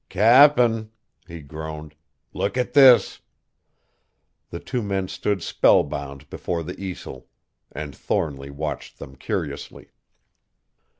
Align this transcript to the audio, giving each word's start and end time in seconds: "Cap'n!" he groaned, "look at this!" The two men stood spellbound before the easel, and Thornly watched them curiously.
"Cap'n!" 0.09 0.89
he 1.27 1.41
groaned, 1.41 1.93
"look 2.33 2.57
at 2.57 2.73
this!" 2.73 3.19
The 4.49 4.59
two 4.59 4.81
men 4.81 5.07
stood 5.07 5.43
spellbound 5.43 6.27
before 6.27 6.63
the 6.63 6.81
easel, 6.83 7.27
and 7.71 7.95
Thornly 7.95 8.49
watched 8.49 8.97
them 8.97 9.15
curiously. 9.15 9.91